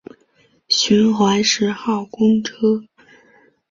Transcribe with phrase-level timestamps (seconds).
[0.67, 2.81] 循环十号公车